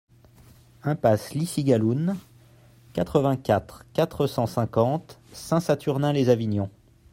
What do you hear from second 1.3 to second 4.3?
Li Cigaloun, quatre-vingt-quatre, quatre